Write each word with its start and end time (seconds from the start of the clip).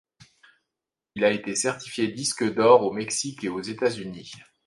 Il 1.13 1.23
a 1.23 1.29
été 1.31 1.53
certifié 1.53 2.07
disque 2.07 2.51
d'or 2.55 2.81
au 2.81 2.91
Mexique 2.91 3.43
et 3.43 3.49
aux 3.49 3.61
États-Unis. 3.61 4.31